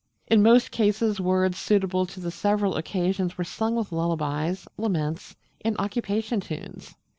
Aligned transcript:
In 0.25 0.41
most 0.41 0.71
cases 0.71 1.21
words 1.21 1.59
suitable 1.59 2.07
to 2.07 2.19
the 2.19 2.31
several 2.31 2.75
occasions 2.75 3.37
were 3.37 3.43
sung 3.43 3.75
with 3.75 3.91
lullabies, 3.91 4.67
laments, 4.75 5.35
and 5.63 5.77
occupation 5.77 6.39
tunes. 6.39 6.95